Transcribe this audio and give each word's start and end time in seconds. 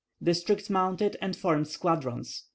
Districts 0.23 0.67
mounted 0.67 1.15
and 1.21 1.35
formed 1.35 1.67
squadrons. 1.67 2.45